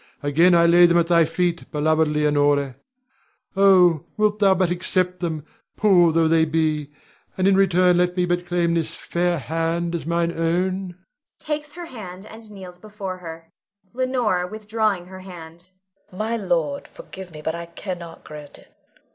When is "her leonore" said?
13.17-14.47